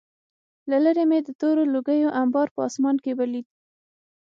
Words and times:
له 0.69 0.77
لېرې 0.83 1.05
مې 1.09 1.19
د 1.23 1.29
تورو 1.41 1.63
لوګیو 1.73 2.15
انبار 2.21 2.47
په 2.53 2.59
آسمان 2.67 2.95
کې 3.03 3.11
ولید 3.19 3.47